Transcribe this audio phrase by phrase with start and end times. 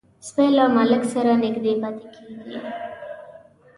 [0.27, 2.59] سپي له مالک سره نږدې پاتې کېږي.